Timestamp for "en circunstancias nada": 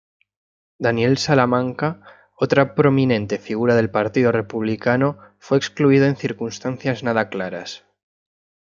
6.07-7.29